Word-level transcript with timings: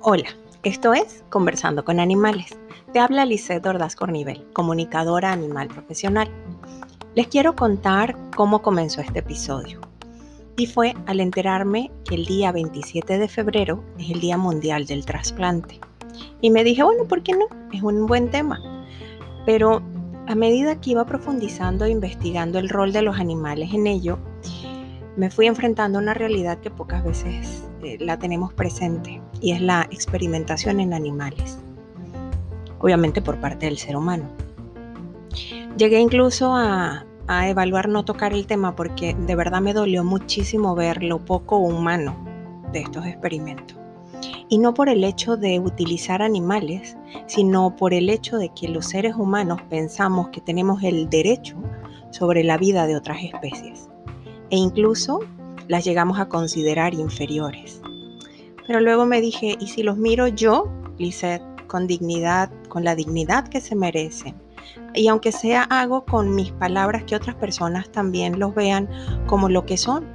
Hola, 0.00 0.30
esto 0.62 0.94
es 0.94 1.22
Conversando 1.28 1.84
con 1.84 2.00
Animales. 2.00 2.56
Te 2.94 3.00
habla 3.00 3.26
Lisette 3.26 3.66
Ordaz 3.66 3.94
Cornivel, 3.94 4.46
comunicadora 4.54 5.30
animal 5.30 5.68
profesional. 5.68 6.30
Les 7.14 7.26
quiero 7.26 7.54
contar 7.54 8.16
cómo 8.34 8.62
comenzó 8.62 9.02
este 9.02 9.18
episodio. 9.18 9.82
Y 10.56 10.68
fue 10.68 10.94
al 11.04 11.20
enterarme 11.20 11.90
que 12.08 12.14
el 12.14 12.24
día 12.24 12.50
27 12.50 13.18
de 13.18 13.28
febrero 13.28 13.84
es 13.98 14.08
el 14.08 14.20
Día 14.20 14.38
Mundial 14.38 14.86
del 14.86 15.04
Trasplante. 15.04 15.80
Y 16.40 16.48
me 16.48 16.64
dije, 16.64 16.82
bueno, 16.82 17.04
¿por 17.04 17.22
qué 17.22 17.34
no? 17.34 17.44
Es 17.74 17.82
un 17.82 18.06
buen 18.06 18.30
tema. 18.30 18.58
Pero 19.44 19.82
a 20.26 20.34
medida 20.34 20.80
que 20.80 20.90
iba 20.90 21.04
profundizando 21.04 21.84
e 21.84 21.90
investigando 21.90 22.58
el 22.58 22.68
rol 22.68 22.92
de 22.92 23.02
los 23.02 23.18
animales 23.18 23.74
en 23.74 23.86
ello, 23.86 24.18
me 25.16 25.30
fui 25.30 25.46
enfrentando 25.46 25.98
a 25.98 26.02
una 26.02 26.14
realidad 26.14 26.58
que 26.58 26.70
pocas 26.70 27.04
veces 27.04 27.68
eh, 27.82 27.98
la 28.00 28.18
tenemos 28.18 28.52
presente 28.52 29.22
y 29.40 29.52
es 29.52 29.60
la 29.60 29.82
experimentación 29.90 30.80
en 30.80 30.94
animales, 30.94 31.58
obviamente 32.80 33.20
por 33.22 33.38
parte 33.38 33.66
del 33.66 33.78
ser 33.78 33.96
humano. 33.96 34.24
Llegué 35.76 36.00
incluso 36.00 36.54
a, 36.54 37.04
a 37.26 37.48
evaluar 37.48 37.88
no 37.88 38.04
tocar 38.04 38.32
el 38.32 38.46
tema 38.46 38.74
porque 38.74 39.14
de 39.14 39.36
verdad 39.36 39.60
me 39.60 39.74
dolió 39.74 40.04
muchísimo 40.04 40.74
ver 40.74 41.02
lo 41.02 41.24
poco 41.24 41.58
humano 41.58 42.16
de 42.72 42.80
estos 42.80 43.06
experimentos. 43.06 43.83
Y 44.48 44.58
no 44.58 44.74
por 44.74 44.88
el 44.88 45.04
hecho 45.04 45.36
de 45.36 45.58
utilizar 45.58 46.22
animales, 46.22 46.96
sino 47.26 47.74
por 47.76 47.94
el 47.94 48.10
hecho 48.10 48.36
de 48.36 48.50
que 48.50 48.68
los 48.68 48.86
seres 48.86 49.14
humanos 49.16 49.60
pensamos 49.70 50.28
que 50.28 50.40
tenemos 50.40 50.82
el 50.82 51.08
derecho 51.08 51.56
sobre 52.10 52.44
la 52.44 52.58
vida 52.58 52.86
de 52.86 52.96
otras 52.96 53.22
especies. 53.22 53.88
E 54.50 54.56
incluso 54.56 55.20
las 55.68 55.84
llegamos 55.84 56.18
a 56.18 56.28
considerar 56.28 56.94
inferiores. 56.94 57.80
Pero 58.66 58.80
luego 58.80 59.06
me 59.06 59.20
dije, 59.20 59.56
¿y 59.58 59.66
si 59.66 59.82
los 59.82 59.96
miro 59.96 60.28
yo, 60.28 60.70
Lisette, 60.98 61.42
con 61.66 61.86
dignidad, 61.86 62.50
con 62.68 62.84
la 62.84 62.94
dignidad 62.94 63.48
que 63.48 63.60
se 63.60 63.74
merecen? 63.74 64.34
Y 64.94 65.08
aunque 65.08 65.32
sea 65.32 65.64
hago 65.64 66.04
con 66.04 66.34
mis 66.34 66.52
palabras 66.52 67.04
que 67.04 67.16
otras 67.16 67.36
personas 67.36 67.90
también 67.90 68.38
los 68.38 68.54
vean 68.54 68.88
como 69.26 69.48
lo 69.48 69.66
que 69.66 69.76
son, 69.76 70.06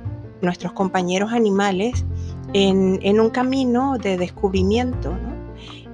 nuestros 0.41 0.73
compañeros 0.73 1.33
animales 1.33 2.05
en, 2.53 3.19
un 3.19 3.29
camino 3.29 3.97
de 3.97 4.17
descubrimiento. 4.17 5.17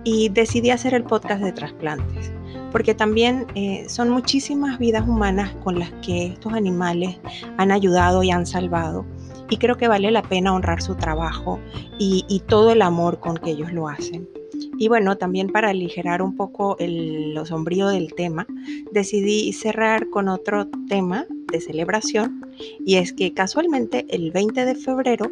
Y 0.03 0.29
decidí 0.29 0.69
hacer 0.69 0.93
el 0.93 1.03
podcast 1.03 1.41
de 1.41 1.51
trasplantes, 1.51 2.31
porque 2.71 2.93
también 2.93 3.47
eh, 3.55 3.85
son 3.89 4.11
muchísimas 4.11 4.77
vidas 4.77 5.07
humanas 5.07 5.55
con 5.63 5.79
las 5.79 5.91
que 6.05 6.27
estos 6.27 6.53
animales 6.53 7.17
han 7.57 7.71
ayudado 7.71 8.21
y 8.21 8.29
han 8.29 8.45
salvado 8.45 9.03
y 9.49 9.57
creo 9.57 9.77
que 9.77 9.87
vale 9.87 10.11
la 10.11 10.23
pena 10.23 10.53
honrar 10.53 10.81
su 10.81 10.95
trabajo 10.95 11.59
y, 11.99 12.41
todo 12.47 12.71
el 12.71 12.81
amor 12.81 13.19
con 13.19 13.37
que 13.37 13.51
ellos 13.51 13.71
lo 13.71 13.87
hacen. 13.87 14.27
Y 14.77 14.87
bueno, 14.87 15.17
también 15.17 15.49
para 15.49 15.69
aligerar 15.69 16.21
un 16.21 16.35
poco 16.35 16.77
el, 16.79 17.33
lo 17.33 17.45
sombrío 17.45 17.87
del 17.87 18.13
tema, 18.13 18.45
decidí 18.91 19.53
cerrar 19.53 20.09
con 20.09 20.27
otro 20.27 20.67
tema 20.87 21.25
de 21.51 21.61
celebración 21.61 22.45
y 22.85 22.95
es 22.95 23.13
que 23.13 23.33
casualmente 23.33 24.05
el 24.09 24.31
20 24.31 24.65
de 24.65 24.75
febrero 24.75 25.31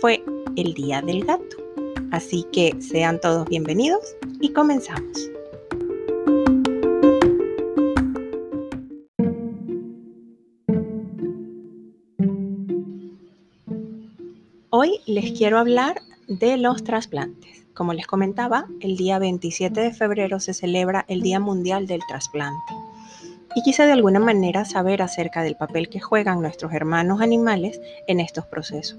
fue 0.00 0.24
el 0.56 0.74
Día 0.74 1.02
del 1.02 1.24
Gato. 1.24 1.56
Así 2.10 2.46
que 2.52 2.74
sean 2.80 3.20
todos 3.20 3.48
bienvenidos 3.48 4.16
y 4.40 4.52
comenzamos. 4.52 5.30
Hoy 14.70 15.00
les 15.06 15.32
quiero 15.32 15.58
hablar 15.58 15.96
de 16.28 16.56
los 16.56 16.84
trasplantes. 16.84 17.66
Como 17.74 17.92
les 17.92 18.06
comentaba, 18.06 18.66
el 18.80 18.96
día 18.96 19.18
27 19.18 19.80
de 19.80 19.92
febrero 19.92 20.40
se 20.40 20.54
celebra 20.54 21.04
el 21.08 21.22
Día 21.22 21.40
Mundial 21.40 21.86
del 21.86 22.00
Trasplante. 22.08 22.74
Y 23.54 23.62
quise 23.62 23.86
de 23.86 23.92
alguna 23.92 24.20
manera 24.20 24.64
saber 24.64 25.02
acerca 25.02 25.42
del 25.42 25.56
papel 25.56 25.88
que 25.88 26.00
juegan 26.00 26.40
nuestros 26.40 26.72
hermanos 26.72 27.20
animales 27.20 27.80
en 28.06 28.20
estos 28.20 28.46
procesos, 28.46 28.98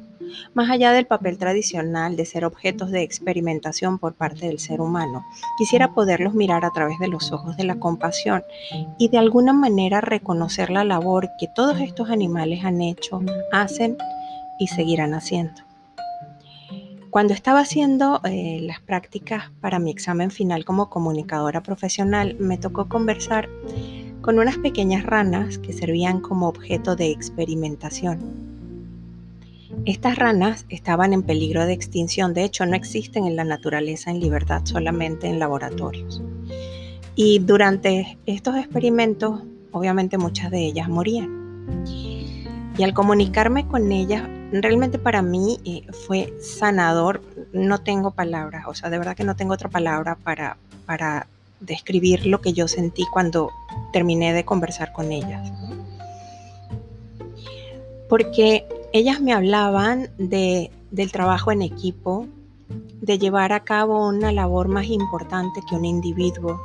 más 0.54 0.70
allá 0.70 0.92
del 0.92 1.06
papel 1.06 1.38
tradicional 1.38 2.16
de 2.16 2.26
ser 2.26 2.46
objetos 2.46 2.92
de 2.92 3.04
experimentación 3.04 4.00
por 4.00 4.14
parte 4.14 4.48
del 4.48 4.60
ser 4.60 4.82
humano. 4.82 5.26
Quisiera 5.58 5.94
poderlos 5.94 6.34
mirar 6.34 6.66
a 6.66 6.72
través 6.72 7.00
de 7.00 7.08
los 7.08 7.32
ojos 7.32 7.58
de 7.58 7.64
la 7.64 7.80
compasión 7.80 8.44
y 8.98 9.10
de 9.10 9.18
alguna 9.18 9.54
manera 9.54 10.02
reconocer 10.02 10.70
la 10.70 10.84
labor 10.84 11.30
que 11.40 11.48
todos 11.48 11.80
estos 11.80 12.10
animales 12.10 12.64
han 12.64 12.82
hecho, 12.82 13.22
hacen 13.52 13.98
y 14.60 14.68
seguirán 14.68 15.14
haciendo. 15.14 15.62
Cuando 17.10 17.34
estaba 17.34 17.62
haciendo 17.62 18.22
eh, 18.24 18.60
las 18.62 18.82
prácticas 18.82 19.52
para 19.62 19.80
mi 19.80 19.90
examen 19.90 20.30
final 20.30 20.64
como 20.64 20.92
comunicadora 20.92 21.64
profesional, 21.64 22.36
me 22.40 22.60
tocó 22.60 22.88
conversar 22.88 23.50
con 24.22 24.38
unas 24.38 24.58
pequeñas 24.58 25.04
ranas 25.04 25.58
que 25.58 25.74
servían 25.74 26.22
como 26.22 26.48
objeto 26.48 26.96
de 26.96 27.10
experimentación. 27.10 28.49
Estas 29.86 30.18
ranas 30.18 30.66
estaban 30.70 31.14
en 31.14 31.24
peligro 31.24 31.66
de 31.66 31.74
extinción, 31.74 32.34
de 32.34 32.44
hecho 32.44 32.66
no 32.66 32.76
existen 32.76 33.26
en 33.26 33.36
la 33.36 33.44
naturaleza 33.44 34.12
en 34.12 34.20
libertad, 34.20 34.62
solamente 34.66 35.28
en 35.28 35.40
laboratorios. 35.40 36.22
Y 37.16 37.40
durante 37.40 38.18
estos 38.26 38.56
experimentos, 38.56 39.42
obviamente 39.72 40.18
muchas 40.18 40.52
de 40.52 40.60
ellas 40.60 40.90
morían. 40.90 41.84
Y 42.78 42.84
al 42.84 42.94
comunicarme 42.94 43.68
con 43.68 43.92
ellas, 43.92 44.24
realmente 44.52 45.00
para 45.00 45.22
mí 45.22 45.60
eh, 45.66 45.84
fue 45.92 46.34
sanador. 46.40 47.22
No 47.52 47.80
tengo 47.80 48.12
palabras, 48.12 48.66
o 48.68 48.74
sea, 48.74 48.90
de 48.90 48.98
verdad 48.98 49.16
que 49.16 49.24
no 49.24 49.36
tengo 49.36 49.54
otra 49.54 49.70
palabra 49.70 50.16
para, 50.16 50.58
para 50.86 51.28
describir 51.60 52.26
lo 52.26 52.42
que 52.42 52.54
yo 52.54 52.68
sentí 52.68 53.06
cuando 53.12 53.50
terminé 53.92 54.34
de 54.34 54.46
conversar 54.46 54.94
con 54.94 55.12
ellas. 55.12 55.52
Porque 58.08 58.66
ellas 58.94 59.22
me 59.22 59.34
hablaban 59.34 60.10
de, 60.18 60.72
del 60.92 61.12
trabajo 61.12 61.52
en 61.52 61.62
equipo, 61.62 62.28
de 63.02 63.18
llevar 63.18 63.54
a 63.54 63.62
cabo 63.62 64.08
una 64.08 64.32
labor 64.32 64.68
más 64.68 64.88
importante 64.88 65.62
que 65.70 65.76
un 65.76 65.86
individuo, 65.86 66.60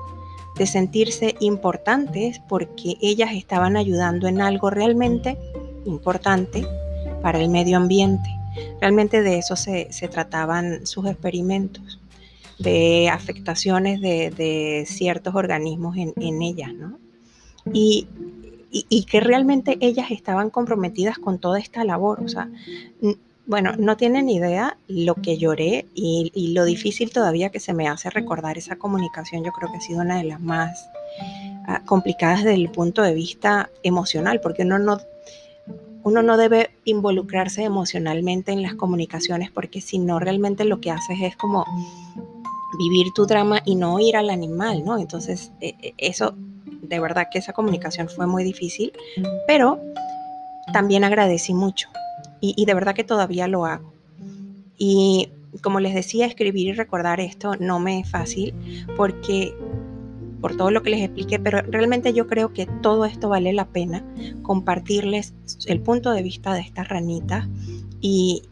de 0.56 0.66
sentirse 0.66 1.34
importantes 1.40 2.40
porque 2.48 2.96
ellas 3.00 3.30
estaban 3.32 3.76
ayudando 3.76 4.28
en 4.28 4.40
algo 4.40 4.70
realmente 4.70 5.36
importante 5.84 6.66
para 7.22 7.40
el 7.40 7.48
medio 7.48 7.76
ambiente. 7.76 8.28
Realmente 8.80 9.22
de 9.22 9.38
eso 9.38 9.56
se, 9.56 9.88
trataban 10.10 10.86
sus 10.86 11.06
experimentos, 11.06 12.00
de 12.58 13.08
afectaciones 13.08 14.00
de, 14.00 14.84
ciertos 14.86 15.34
organismos 15.34 15.96
en, 15.96 16.42
ellas, 16.42 16.72
¿no? 16.72 16.98
Y, 17.72 18.06
que 18.82 19.20
realmente 19.20 19.78
ellas 19.80 20.10
estaban 20.10 20.50
comprometidas 20.50 21.18
con 21.18 21.38
toda 21.38 21.58
esta 21.58 21.84
labor. 21.84 22.22
O 22.22 22.28
sea, 22.28 22.50
bueno, 23.46 23.72
no 23.78 23.96
tienen 23.96 24.28
idea 24.28 24.76
lo 24.88 25.14
que 25.16 25.36
lloré 25.36 25.86
y, 25.94 26.32
y, 26.34 26.52
lo 26.54 26.64
difícil 26.64 27.12
todavía 27.12 27.50
que 27.50 27.60
se 27.60 27.74
me 27.74 27.88
hace 27.88 28.10
recordar 28.10 28.58
esa 28.58 28.76
comunicación. 28.76 29.44
Yo 29.44 29.52
creo 29.52 29.70
que 29.70 29.78
ha 29.78 29.80
sido 29.80 30.00
una 30.00 30.18
de 30.18 30.24
las 30.24 30.40
más 30.40 30.88
ah, 31.66 31.82
complicadas 31.84 32.44
desde 32.44 32.54
el 32.54 32.70
punto 32.70 33.02
de 33.02 33.14
vista 33.14 33.70
emocional, 33.82 34.40
porque 34.40 34.62
uno 34.62 34.78
no 34.78 34.98
uno 36.04 36.22
no 36.22 36.36
debe 36.36 36.70
involucrarse 36.84 37.64
emocionalmente 37.64 38.52
en 38.52 38.62
las 38.62 38.74
comunicaciones 38.74 39.50
porque 39.50 39.80
si 39.80 39.98
no 39.98 40.20
realmente 40.20 40.64
lo 40.64 40.80
que 40.80 40.90
haces 40.90 41.18
es 41.22 41.34
como 41.34 41.64
vivir 42.78 43.12
tu 43.14 43.26
drama 43.26 43.62
y 43.64 43.74
no 43.74 43.98
ir 43.98 44.16
al 44.16 44.30
animal, 44.30 44.84
¿no? 44.84 44.98
Entonces 44.98 45.50
e, 45.60 45.74
e, 45.80 45.94
eso, 45.96 46.36
de 46.88 47.00
verdad 47.00 47.28
que 47.30 47.38
esa 47.38 47.52
comunicación 47.52 48.08
fue 48.08 48.26
muy 48.26 48.44
difícil, 48.44 48.92
pero 49.46 49.80
también 50.72 51.04
agradecí 51.04 51.54
mucho 51.54 51.88
y, 52.40 52.54
y 52.56 52.64
de 52.66 52.74
verdad 52.74 52.94
que 52.94 53.04
todavía 53.04 53.48
lo 53.48 53.66
hago. 53.66 53.92
Y 54.78 55.30
como 55.60 55.80
les 55.80 55.94
decía, 55.94 56.26
escribir 56.26 56.68
y 56.68 56.72
recordar 56.72 57.20
esto 57.20 57.54
no 57.58 57.78
me 57.78 58.00
es 58.00 58.10
fácil 58.10 58.54
porque 58.96 59.54
por 60.44 60.58
todo 60.58 60.70
lo 60.70 60.82
que 60.82 60.90
les 60.90 61.00
expliqué, 61.00 61.38
pero 61.38 61.62
realmente 61.62 62.12
yo 62.12 62.26
creo 62.26 62.52
que 62.52 62.66
todo 62.66 63.06
esto 63.06 63.30
vale 63.30 63.54
la 63.54 63.64
pena 63.64 64.04
compartirles 64.42 65.32
el 65.64 65.80
punto 65.80 66.10
de 66.10 66.22
vista 66.22 66.52
de 66.52 66.60
estas 66.60 66.86
ranitas 66.88 67.48
y, 68.02 68.42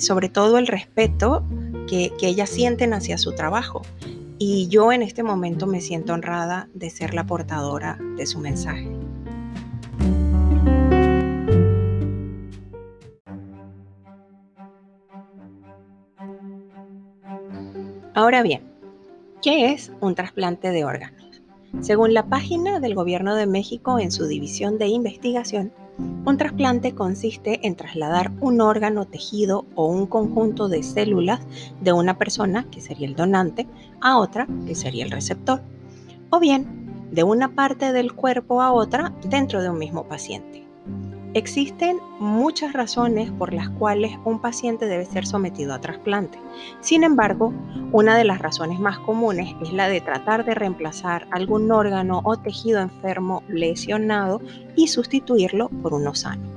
sobre 0.00 0.30
todo 0.30 0.56
el 0.56 0.66
respeto 0.66 1.44
que, 1.86 2.12
que 2.18 2.28
ellas 2.28 2.48
sienten 2.48 2.94
hacia 2.94 3.18
su 3.18 3.34
trabajo. 3.34 3.82
Y 4.40 4.68
yo 4.68 4.92
en 4.92 5.02
este 5.02 5.24
momento 5.24 5.66
me 5.66 5.80
siento 5.80 6.12
honrada 6.12 6.68
de 6.72 6.90
ser 6.90 7.12
la 7.12 7.26
portadora 7.26 7.98
de 8.16 8.24
su 8.24 8.38
mensaje. 8.38 8.88
Ahora 18.14 18.42
bien, 18.42 18.62
¿qué 19.42 19.72
es 19.72 19.90
un 20.00 20.14
trasplante 20.14 20.70
de 20.70 20.84
órganos? 20.84 21.42
Según 21.80 22.14
la 22.14 22.28
página 22.28 22.78
del 22.78 22.94
Gobierno 22.94 23.34
de 23.34 23.46
México 23.46 23.98
en 23.98 24.12
su 24.12 24.26
división 24.26 24.78
de 24.78 24.86
investigación, 24.86 25.72
Un 25.98 26.36
trasplante 26.36 26.94
consiste 26.94 27.66
en 27.66 27.74
trasladar 27.74 28.30
un 28.40 28.60
órgano, 28.60 29.06
tejido 29.06 29.66
o 29.74 29.86
un 29.86 30.06
conjunto 30.06 30.68
de 30.68 30.82
células 30.82 31.40
de 31.80 31.92
una 31.92 32.18
persona, 32.18 32.66
que 32.70 32.80
sería 32.80 33.08
el 33.08 33.16
donante, 33.16 33.66
a 34.00 34.18
otra, 34.18 34.46
que 34.66 34.74
sería 34.74 35.04
el 35.04 35.10
receptor, 35.10 35.62
o 36.30 36.38
bien 36.38 37.08
de 37.10 37.22
una 37.24 37.54
parte 37.54 37.92
del 37.92 38.12
cuerpo 38.12 38.60
a 38.60 38.72
otra 38.72 39.12
dentro 39.24 39.62
de 39.62 39.70
un 39.70 39.78
mismo 39.78 40.06
paciente. 40.06 40.67
Existen 41.34 41.98
muchas 42.18 42.72
razones 42.72 43.30
por 43.30 43.52
las 43.52 43.68
cuales 43.68 44.12
un 44.24 44.40
paciente 44.40 44.86
debe 44.86 45.04
ser 45.04 45.26
sometido 45.26 45.74
a 45.74 45.80
trasplante. 45.80 46.38
Sin 46.80 47.04
embargo, 47.04 47.52
una 47.92 48.16
de 48.16 48.24
las 48.24 48.38
razones 48.38 48.80
más 48.80 48.98
comunes 49.00 49.54
es 49.60 49.72
la 49.74 49.88
de 49.88 50.00
tratar 50.00 50.46
de 50.46 50.54
reemplazar 50.54 51.28
algún 51.30 51.70
órgano 51.70 52.22
o 52.24 52.38
tejido 52.38 52.80
enfermo 52.80 53.42
lesionado 53.46 54.40
y 54.74 54.88
sustituirlo 54.88 55.68
por 55.68 55.92
uno 55.92 56.14
sano. 56.14 56.48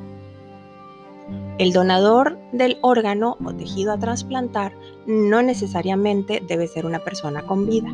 El 1.57 1.73
donador 1.73 2.39
del 2.53 2.77
órgano 2.81 3.37
o 3.43 3.53
tejido 3.53 3.91
a 3.91 3.99
trasplantar 3.99 4.71
no 5.05 5.41
necesariamente 5.41 6.41
debe 6.47 6.67
ser 6.67 6.85
una 6.85 6.99
persona 6.99 7.43
con 7.43 7.67
vida. 7.67 7.89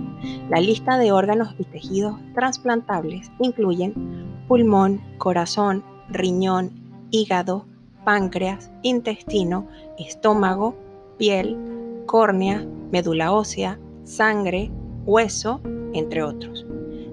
La 0.50 0.62
lista 0.62 1.00
de 1.00 1.12
órganos 1.12 1.56
y 1.58 1.64
tejidos 1.64 2.20
trasplantables 2.36 3.32
incluyen 3.40 4.46
pulmón, 4.48 5.02
corazón, 5.18 5.84
riñón, 6.10 6.72
hígado, 7.12 7.66
páncreas, 8.04 8.72
intestino, 8.84 9.68
estómago, 9.98 10.76
piel, 11.18 11.58
córnea, 12.06 12.66
médula 12.92 13.34
ósea, 13.34 13.80
sangre, 14.04 14.72
hueso, 15.06 15.60
entre 15.94 16.24
otros, 16.24 16.66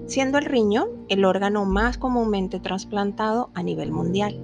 siendo 0.05 0.37
el 0.37 0.45
riñón 0.45 0.87
el 1.09 1.25
órgano 1.25 1.65
más 1.65 1.97
comúnmente 1.97 2.59
trasplantado 2.59 3.49
a 3.53 3.63
nivel 3.63 3.91
mundial. 3.91 4.39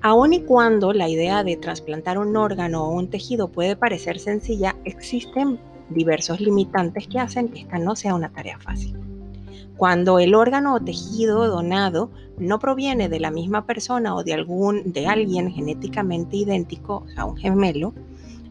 Aun 0.00 0.32
y 0.32 0.42
cuando 0.42 0.92
la 0.92 1.08
idea 1.08 1.42
de 1.42 1.56
trasplantar 1.56 2.18
un 2.18 2.36
órgano 2.36 2.84
o 2.84 2.90
un 2.90 3.10
tejido 3.10 3.48
puede 3.48 3.74
parecer 3.74 4.20
sencilla, 4.20 4.76
existen 4.84 5.58
diversos 5.90 6.40
limitantes 6.40 7.08
que 7.08 7.18
hacen 7.18 7.48
que 7.48 7.60
esta 7.60 7.78
no 7.78 7.96
sea 7.96 8.14
una 8.14 8.28
tarea 8.28 8.58
fácil. 8.58 9.07
Cuando 9.78 10.18
el 10.18 10.34
órgano 10.34 10.74
o 10.74 10.80
tejido 10.80 11.46
donado 11.46 12.10
no 12.36 12.58
proviene 12.58 13.08
de 13.08 13.20
la 13.20 13.30
misma 13.30 13.64
persona 13.64 14.16
o 14.16 14.24
de 14.24 15.06
alguien 15.06 15.52
genéticamente 15.52 16.36
idéntico, 16.36 17.04
o 17.06 17.08
sea, 17.08 17.24
un 17.24 17.36
gemelo, 17.36 17.94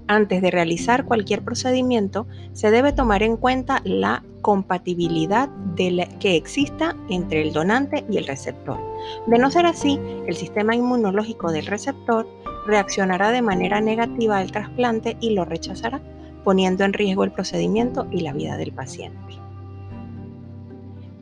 antes 0.08 0.42
de 0.42 0.52
realizar 0.52 1.04
cualquier 1.04 1.44
procedimiento 1.44 2.28
se 2.54 2.72
debe 2.72 2.94
tomar 2.94 3.24
en 3.24 3.36
cuenta 3.36 3.82
la 3.84 4.24
compatibilidad 4.42 5.50
que 5.76 6.38
exista 6.38 6.96
entre 7.10 7.42
el 7.42 7.52
donante 7.52 8.06
y 8.10 8.16
el 8.16 8.26
receptor. 8.26 8.80
De 9.26 9.38
no 9.38 9.52
ser 9.52 9.66
así, 9.66 10.00
el 10.28 10.36
sistema 10.38 10.78
inmunológico 10.78 11.52
del 11.52 11.66
receptor 11.66 12.26
reaccionará 12.66 13.32
de 13.32 13.42
manera 13.42 13.82
negativa 13.82 14.38
al 14.38 14.54
trasplante 14.54 15.18
y 15.20 15.32
lo 15.32 15.44
rechazará, 15.44 16.00
poniendo 16.46 16.86
en 16.86 16.94
riesgo 16.94 17.26
el 17.26 17.34
procedimiento 17.34 18.08
y 18.12 18.22
la 18.22 18.32
vida 18.32 18.56
del 18.56 18.72
paciente. 18.72 19.47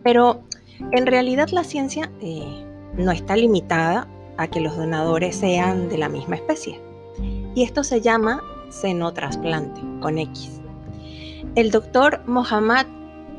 Pero 0.05 0.43
en 0.91 1.07
realidad 1.07 1.49
la 1.49 1.63
ciencia 1.63 2.11
eh, 2.21 2.45
no 2.95 3.11
está 3.11 3.35
limitada 3.35 4.07
a 4.37 4.47
que 4.47 4.59
los 4.59 4.77
donadores 4.77 5.35
sean 5.35 5.89
de 5.89 5.97
la 5.97 6.09
misma 6.09 6.35
especie. 6.35 6.79
Y 7.55 7.63
esto 7.63 7.83
se 7.83 8.01
llama 8.01 8.43
senotrasplante, 8.69 9.81
con 10.01 10.19
X. 10.19 10.61
El 11.55 11.71
doctor 11.71 12.21
Mohammad 12.27 12.85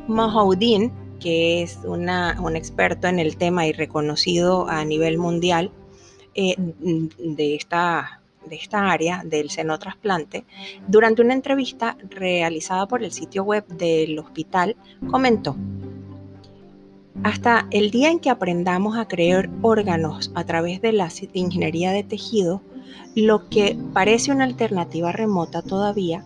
Mohoudin, 0.09 0.91
que 1.21 1.63
es 1.63 1.79
un 1.85 2.57
experto 2.57 3.07
en 3.07 3.21
el 3.21 3.37
tema 3.37 3.67
y 3.67 3.73
reconocido 3.73 4.69
a 4.69 4.85
nivel 4.85 5.19
mundial 5.19 5.71
eh, 6.35 6.57
de, 6.59 7.55
esta, 7.55 8.21
de 8.45 8.57
esta 8.57 8.91
área 8.91 9.23
del 9.25 9.51
senotrasplante, 9.51 10.45
durante 10.89 11.23
una 11.23 11.35
entrevista 11.35 11.97
realizada 12.11 12.89
por 12.89 13.05
el 13.05 13.13
sitio 13.13 13.45
web 13.45 13.67
del 13.69 14.19
hospital, 14.19 14.77
comentó, 15.11 15.57
hasta 17.27 17.67
el 17.73 17.91
día 17.91 18.09
en 18.13 18.21
que 18.21 18.31
aprendamos 18.31 18.97
a 18.97 19.09
crear 19.09 19.51
órganos 19.61 20.31
a 20.37 20.45
través 20.45 20.81
de 20.81 20.93
la 20.93 21.09
ingeniería 21.33 21.91
de 21.91 22.05
tejido, 22.05 22.63
lo 23.17 23.49
que 23.49 23.77
parece 23.93 24.31
una 24.31 24.45
alternativa 24.45 25.11
remota 25.11 25.61
todavía, 25.61 26.25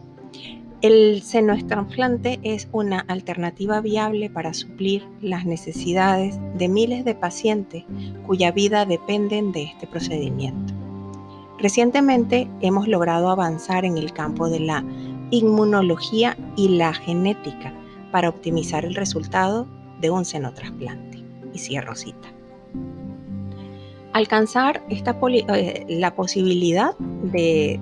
el 0.82 1.22
senotrasplante 1.22 2.38
es 2.42 2.68
una 2.72 3.00
alternativa 3.00 3.80
viable 3.80 4.28
para 4.28 4.52
suplir 4.52 5.02
las 5.22 5.46
necesidades 5.46 6.38
de 6.58 6.68
miles 6.68 7.06
de 7.06 7.14
pacientes 7.14 7.84
cuya 8.26 8.52
vida 8.52 8.84
dependen 8.84 9.52
de 9.52 9.62
este 9.62 9.86
procedimiento. 9.86 10.74
Recientemente 11.58 12.46
hemos 12.60 12.88
logrado 12.88 13.30
avanzar 13.30 13.86
en 13.86 13.96
el 13.96 14.12
campo 14.12 14.50
de 14.50 14.60
la 14.60 14.84
inmunología 15.30 16.36
y 16.56 16.76
la 16.76 16.92
genética 16.92 17.72
para 18.12 18.28
optimizar 18.28 18.84
el 18.84 18.94
resultado 18.94 19.66
de 20.00 20.10
un 20.10 20.24
senotrasplante. 20.24 21.22
Y 21.52 21.58
cierro 21.58 21.94
cita. 21.96 22.28
Alcanzar 24.12 24.82
esta 24.88 25.16
eh, 25.54 25.86
la 25.88 26.14
posibilidad 26.14 26.96
de, 26.98 27.80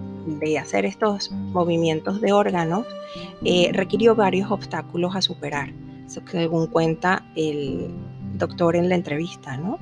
hacer 0.61 0.85
estos 0.85 1.31
movimientos 1.31 2.21
de 2.21 2.33
órganos 2.33 2.87
eh, 3.45 3.71
requirió 3.73 4.15
varios 4.15 4.51
obstáculos 4.51 5.17
a 5.17 5.23
superar, 5.23 5.73
según 6.07 6.67
cuenta 6.67 7.25
el 7.35 7.91
doctor 8.35 8.77
en 8.77 8.89
la 8.91 8.95
entrevista, 8.95 9.57
¿no? 9.57 9.79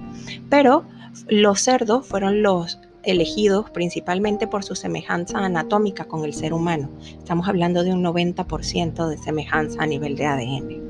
Pero 0.49 0.85
los 1.29 1.61
cerdos 1.61 2.07
fueron 2.07 2.43
los 2.43 2.79
elegidos 3.03 3.71
principalmente 3.71 4.47
por 4.47 4.65
su 4.65 4.75
semejanza 4.75 5.39
anatómica 5.39 6.05
con 6.05 6.25
el 6.25 6.35
ser 6.35 6.53
humano. 6.53 6.91
Estamos 7.19 7.49
hablando 7.49 7.85
de 7.85 7.93
un 7.93 8.05
90% 8.05 9.09
de 9.09 9.19
semejanza 9.19 9.83
a 9.83 9.87
nivel 9.87 10.17
de 10.17 10.27
ADN. 10.27 10.86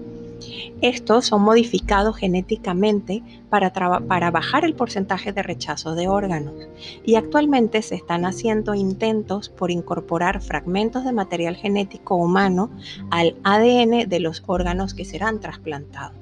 Estos 0.82 1.26
son 1.26 1.42
modificados 1.42 2.16
genéticamente 2.16 3.22
para, 3.48 3.72
para, 3.72 4.30
bajar 4.30 4.64
el 4.64 4.74
porcentaje 4.74 5.32
de 5.32 5.42
rechazo 5.42 5.94
de 5.94 6.06
órganos 6.06 6.54
y 7.02 7.14
actualmente 7.14 7.80
se 7.80 7.94
están 7.94 8.26
haciendo 8.26 8.74
intentos 8.74 9.48
por 9.48 9.70
incorporar 9.70 10.42
fragmentos 10.42 11.04
de 11.04 11.12
material 11.12 11.56
genético 11.56 12.16
humano 12.16 12.70
al 13.10 13.36
ADN 13.42 14.06
de 14.06 14.20
los 14.20 14.42
órganos 14.46 14.92
que 14.92 15.06
serán 15.06 15.40
trasplantados. 15.40 16.16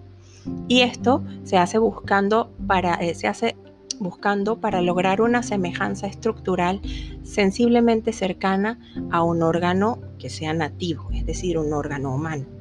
Y 0.68 0.82
esto 0.82 1.24
se 1.42 1.58
hace 1.58 1.78
buscando 1.78 2.50
para, 2.66 2.94
eh, 2.94 3.14
se 3.14 3.26
hace 3.26 3.56
buscando 3.98 4.60
para 4.60 4.82
lograr 4.82 5.20
una 5.20 5.42
semejanza 5.42 6.06
estructural 6.06 6.80
sensiblemente 7.22 8.12
cercana 8.12 8.78
a 9.10 9.22
un 9.22 9.42
órgano 9.42 9.98
que 10.18 10.30
sea 10.30 10.52
nativo, 10.52 11.08
es 11.12 11.26
decir, 11.26 11.58
un 11.58 11.72
órgano 11.72 12.14
humano. 12.14 12.53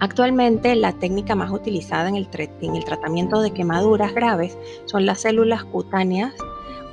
Actualmente 0.00 0.74
la 0.76 0.94
técnica 0.94 1.34
más 1.34 1.50
utilizada 1.50 2.08
en 2.08 2.16
el, 2.16 2.84
tratamiento 2.84 3.42
de 3.42 3.50
quemaduras 3.50 4.14
graves 4.14 4.56
son 4.86 5.04
las 5.04 5.20
células 5.20 5.62
cutáneas 5.64 6.32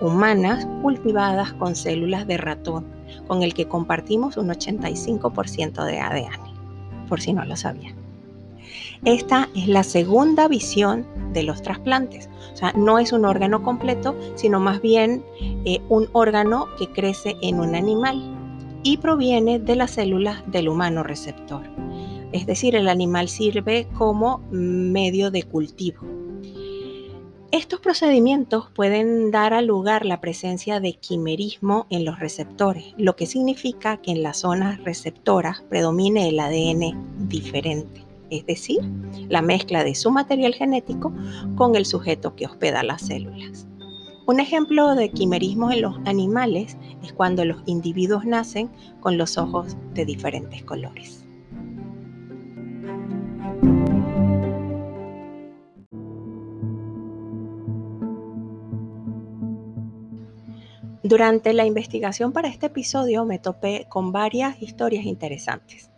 humanas 0.02 0.68
cultivadas 0.82 1.54
con 1.54 1.78
células 1.78 2.28
de 2.28 2.36
ratón, 2.36 2.86
con 3.26 3.44
el 3.44 3.54
que 3.54 3.66
compartimos 3.66 4.36
un 4.36 4.50
85% 4.50 5.86
de 5.86 6.00
ADN, 6.00 7.08
por 7.08 7.22
si 7.22 7.32
no 7.32 7.46
lo 7.46 7.56
sabían. 7.56 7.96
Esta 9.06 9.48
es 9.56 9.70
la 9.70 9.84
segunda 9.84 10.50
visión 10.50 11.08
de 11.32 11.44
los 11.44 11.62
trasplantes. 11.62 12.30
O 12.54 12.58
sea, 12.58 12.74
no 12.74 13.00
es 13.00 13.14
un 13.14 13.24
órgano 13.24 13.64
completo, 13.64 14.18
sino 14.36 14.60
más 14.60 14.82
bien 14.82 15.24
eh, 15.64 15.80
un 15.88 16.10
órgano 16.12 16.68
que 16.78 16.90
crece 16.90 17.38
en 17.42 17.62
un 17.62 17.74
animal 17.74 18.22
y 18.84 18.98
proviene 18.98 19.60
de 19.60 19.78
las 19.78 19.92
células 19.92 20.44
del 20.52 20.68
humano 20.68 21.04
receptor 21.04 21.64
es 22.32 22.46
decir, 22.46 22.76
el 22.76 22.90
animal 22.90 23.30
sirve 23.30 23.88
como 23.98 24.40
medio 24.52 25.32
de 25.32 25.44
cultivo. 25.44 26.02
Estos 27.52 27.80
procedimientos 27.80 28.70
pueden 28.76 29.32
dar 29.32 29.54
a 29.54 29.62
lugar 29.62 30.06
la 30.06 30.20
presencia 30.20 30.82
de 30.82 30.94
quimerismo 30.94 31.88
en 31.90 32.04
los 32.04 32.20
receptores, 32.20 32.94
lo 32.98 33.16
que 33.16 33.26
significa 33.26 33.98
que 33.98 34.12
en 34.12 34.22
las 34.22 34.42
zonas 34.42 34.84
receptoras 34.84 35.62
predomine 35.70 36.28
el 36.28 36.42
ADN 36.42 37.30
diferente, 37.30 38.04
es 38.30 38.46
decir, 38.46 38.82
la 39.30 39.42
mezcla 39.42 39.86
de 39.86 39.96
su 39.96 40.12
material 40.12 40.54
genético 40.56 41.14
con 41.56 41.78
el 41.78 41.86
sujeto 41.86 42.36
que 42.36 42.48
hospeda 42.48 42.84
las 42.84 43.04
células. 43.04 43.66
Un 44.26 44.42
ejemplo 44.42 44.94
de 44.96 45.10
quimerismo 45.10 45.72
en 45.72 45.84
los 45.84 45.96
animales 46.04 46.78
es 47.02 47.14
cuando 47.14 47.46
los 47.46 47.64
individuos 47.66 48.26
nacen 48.26 48.70
con 49.00 49.18
los 49.18 49.38
ojos 49.38 49.78
de 49.94 50.04
diferentes 50.04 50.64
colores. 50.64 51.27
Durante 61.08 61.54
la 61.54 61.66
investigación 61.66 62.34
para 62.34 62.50
este 62.50 62.66
episodio 62.66 63.24
me 63.24 63.40
topé 63.40 63.86
con 63.88 64.12
varias 64.12 64.62
historias 64.62 65.06
interesantes. 65.06 65.90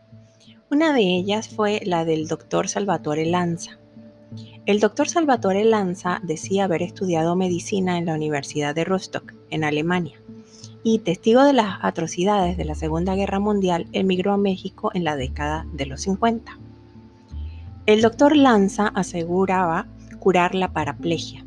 Una 0.69 0.93
de 0.93 1.01
ellas 1.01 1.49
fue 1.49 1.81
la 1.83 2.05
del 2.05 2.27
doctor 2.27 2.67
Salvatore 2.67 3.25
Lanza. 3.25 3.79
El 4.67 4.79
doctor 4.79 5.09
Salvatore 5.09 5.65
Lanza 5.65 6.19
decía 6.21 6.65
haber 6.65 6.83
estudiado 6.83 7.35
medicina 7.35 7.97
en 7.97 8.05
la 8.05 8.13
Universidad 8.13 8.75
de 8.75 8.83
Rostock, 8.83 9.33
en 9.49 9.63
Alemania, 9.63 10.21
y 10.83 10.99
testigo 10.99 11.43
de 11.43 11.53
las 11.53 11.79
atrocidades 11.81 12.55
de 12.55 12.65
la 12.65 12.75
Segunda 12.75 13.15
Guerra 13.15 13.39
Mundial, 13.39 13.87
emigró 13.93 14.33
a 14.33 14.37
México 14.37 14.91
en 14.93 15.05
la 15.05 15.15
década 15.15 15.65
de 15.73 15.87
los 15.87 16.01
50. 16.01 16.55
El 17.87 18.03
doctor 18.03 18.37
Lanza 18.37 18.89
aseguraba 18.89 19.87
curar 20.19 20.53
la 20.53 20.71
paraplegia, 20.71 21.43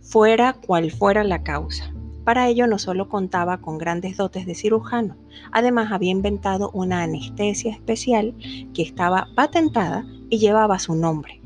fuera 0.00 0.54
cual 0.54 0.90
fuera 0.90 1.22
la 1.22 1.42
causa. 1.42 1.92
Para 2.24 2.48
ello 2.48 2.66
no 2.66 2.78
solo 2.78 3.08
contaba 3.08 3.58
con 3.58 3.78
grandes 3.78 4.16
dotes 4.16 4.46
de 4.46 4.54
cirujano, 4.54 5.16
además 5.50 5.90
había 5.90 6.10
inventado 6.10 6.70
una 6.72 7.02
anestesia 7.02 7.72
especial 7.72 8.34
que 8.72 8.82
estaba 8.82 9.28
patentada 9.34 10.06
y 10.30 10.38
llevaba 10.38 10.78
su 10.78 10.94
nombre. 10.94 11.40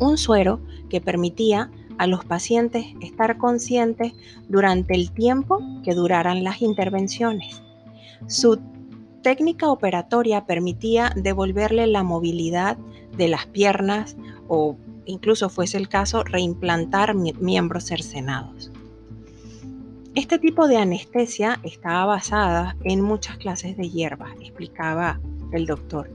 Un 0.00 0.18
suero 0.18 0.60
que 0.90 1.00
permitía 1.00 1.70
a 1.98 2.08
los 2.08 2.24
pacientes 2.24 2.86
estar 3.00 3.38
conscientes 3.38 4.12
durante 4.48 4.94
el 4.94 5.12
tiempo 5.12 5.60
que 5.84 5.94
duraran 5.94 6.42
las 6.42 6.60
intervenciones. 6.60 7.62
Su 8.26 8.58
técnica 9.22 9.70
operatoria 9.70 10.46
permitía 10.46 11.12
devolverle 11.14 11.86
la 11.86 12.02
movilidad 12.02 12.76
de 13.16 13.28
las 13.28 13.46
piernas 13.46 14.16
o 14.48 14.76
incluso 15.06 15.48
fuese 15.48 15.78
el 15.78 15.88
caso 15.88 16.24
reimplantar 16.24 17.14
miembros 17.14 17.84
cercenados. 17.84 18.73
Este 20.14 20.38
tipo 20.38 20.68
de 20.68 20.76
anestesia 20.76 21.58
estaba 21.64 22.04
basada 22.04 22.76
en 22.84 23.00
muchas 23.00 23.36
clases 23.36 23.76
de 23.76 23.90
hierbas, 23.90 24.30
explicaba 24.40 25.20
el 25.50 25.66
doctor. 25.66 26.08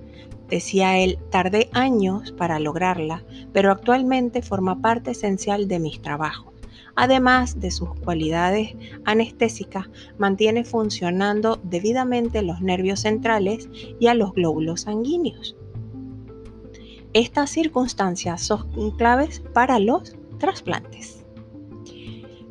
Decía 0.47 0.97
él, 0.99 1.19
tardé 1.29 1.69
años 1.73 2.31
para 2.31 2.59
lograrla, 2.59 3.25
pero 3.51 3.73
actualmente 3.73 4.41
forma 4.41 4.81
parte 4.81 5.11
esencial 5.11 5.67
de 5.67 5.79
mis 5.79 6.01
trabajos. 6.01 6.53
Además 6.95 7.59
de 7.59 7.71
sus 7.71 7.89
cualidades 7.95 8.73
anestésicas, 9.03 9.89
mantiene 10.17 10.63
funcionando 10.63 11.59
debidamente 11.63 12.41
los 12.41 12.61
nervios 12.61 13.01
centrales 13.01 13.67
y 13.99 14.07
a 14.07 14.13
los 14.13 14.31
glóbulos 14.31 14.81
sanguíneos. 14.81 15.57
Estas 17.11 17.49
circunstancias 17.49 18.41
son 18.43 18.91
claves 18.91 19.41
para 19.53 19.77
los 19.77 20.15
trasplantes. 20.39 21.18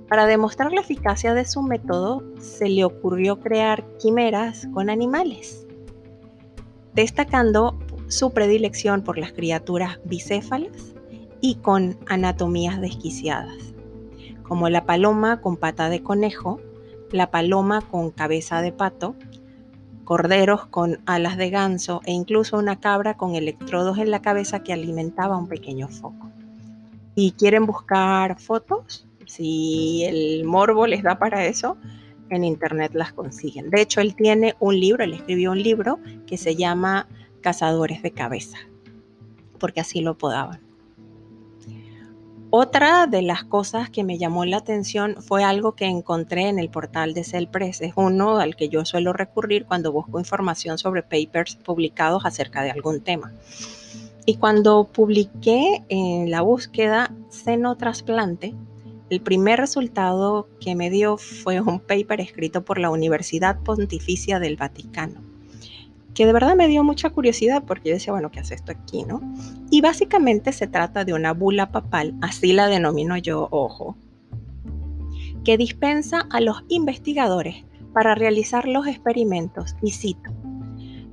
Para 0.09 0.27
demostrar 0.27 0.73
la 0.73 0.81
eficacia 0.81 1.35
de 1.35 1.45
su 1.45 1.61
método, 1.62 2.23
se 2.41 2.69
le 2.69 2.85
ocurrió 2.85 3.41
crear 3.41 3.85
quimeras 3.99 4.67
con 4.73 4.88
animales, 4.88 5.67
destacando 6.95 7.79
su 8.09 8.31
predilección 8.31 9.03
por 9.03 9.19
las 9.19 9.33
criaturas 9.33 10.00
bicéfalas 10.05 10.95
y 11.43 11.57
con 11.57 11.99
anatomías 12.07 12.81
desquiciadas, 12.81 13.75
como 14.45 14.71
la 14.71 14.87
paloma 14.87 15.43
con 15.43 15.59
pata 15.59 15.91
de 15.91 16.03
conejo, 16.03 16.59
la 17.12 17.31
paloma 17.31 17.83
con 17.83 18.11
cabeza 18.11 18.62
de 18.62 18.73
pato, 18.73 19.15
corderos 20.05 20.65
con 20.65 21.00
alas 21.05 21.37
de 21.37 21.50
ganso 21.50 22.00
e 22.07 22.12
incluso 22.12 22.57
una 22.57 22.81
cabra 22.81 23.19
con 23.19 23.35
electrodos 23.35 23.99
en 23.99 24.11
la 24.11 24.23
cabeza 24.23 24.61
que 24.62 24.73
alimentaba 24.73 25.37
un 25.37 25.49
pequeño 25.49 25.88
foco. 25.88 26.31
¿Y 27.15 27.33
quieren 27.33 27.67
buscar 27.67 28.41
fotos? 28.41 29.08
Si 29.28 30.04
el 30.04 30.44
morbo 30.44 30.87
les 30.87 31.02
da 31.02 31.18
para 31.18 31.47
eso, 31.47 31.76
en 32.30 32.44
internet 32.44 32.92
las 32.94 33.12
consiguen. 33.12 33.70
De 33.70 33.82
hecho, 33.82 34.00
él 34.00 34.14
tiene 34.14 34.56
un 34.58 34.78
libro, 34.78 35.04
él 35.04 35.12
escribió 35.14 35.52
un 35.52 35.62
libro 35.62 36.00
que 36.26 36.37
se 36.37 36.56
llama 36.56 37.06
cazadores 37.42 38.02
de 38.02 38.11
cabeza, 38.11 38.58
porque 39.58 39.80
así 39.80 40.00
lo 40.00 40.16
podaban. 40.16 40.61
Otra 42.50 43.06
de 43.06 43.20
las 43.20 43.44
cosas 43.44 43.90
que 43.90 44.04
me 44.04 44.16
llamó 44.16 44.47
la 44.47 44.56
atención 44.56 45.16
fue 45.20 45.44
algo 45.44 45.73
que 45.73 45.85
encontré 45.85 46.49
en 46.49 46.58
el 46.58 46.70
portal 46.70 47.12
de 47.12 47.23
Cellpress. 47.23 47.82
Es 47.82 47.92
uno 47.94 48.38
al 48.38 48.56
que 48.56 48.70
yo 48.70 48.87
suelo 48.87 49.12
recurrir 49.12 49.66
cuando 49.66 49.92
busco 49.92 50.18
información 50.18 50.78
sobre 50.78 51.02
papers 51.02 51.56
publicados 51.56 52.25
acerca 52.25 52.62
de 52.62 52.70
algún 52.70 53.02
tema. 53.02 53.35
Y 54.25 54.37
cuando 54.37 54.85
publiqué 54.85 55.85
en 55.90 56.30
la 56.30 56.40
búsqueda 56.40 57.12
seno 57.28 57.76
trasplante, 57.76 58.54
el 59.11 59.21
primer 59.21 59.59
resultado 59.59 60.49
que 60.61 60.75
me 60.75 60.91
dio 60.91 61.17
fue 61.17 61.61
un 61.61 61.81
paper 61.81 62.21
escrito 62.21 62.65
por 62.65 62.79
la 62.79 62.91
Universidad 62.91 63.61
Pontificia 63.62 64.38
del 64.38 64.57
Vaticano 64.57 65.29
que 66.19 66.27
de 66.27 66.33
verdad 66.33 66.57
me 66.57 66.67
dio 66.67 66.83
mucha 66.83 67.11
curiosidad 67.11 67.62
porque 67.65 67.91
yo 67.91 67.95
decía, 67.95 68.12
bueno, 68.12 68.33
¿qué 68.33 68.41
hace 68.41 68.57
esto 68.57 68.73
aquí, 68.73 69.05
no? 69.05 69.21
Y 69.71 69.83
básicamente 69.83 70.53
se 70.53 70.67
trata 70.67 71.05
de 71.05 71.12
una 71.12 71.33
bula 71.33 71.71
papal, 71.71 72.12
así 72.23 72.53
la 72.53 72.67
denomino 72.67 73.17
yo, 73.17 73.47
ojo, 73.53 73.97
que 75.45 75.57
dispensa 75.57 76.27
a 76.33 76.41
los 76.41 76.65
investigadores 76.67 77.65
para 77.95 78.17
realizar 78.17 78.67
los 78.67 78.88
experimentos, 78.88 79.77
y 79.81 79.93
cito, 79.93 80.33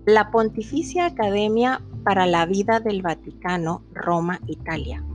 la 0.07 0.31
Pontificia 0.31 1.05
Academia 1.05 1.83
para 2.03 2.25
la 2.25 2.47
Vida 2.47 2.79
del 2.79 3.03
Vaticano, 3.03 3.83
Roma, 3.93 4.39
Italia, 4.47 5.05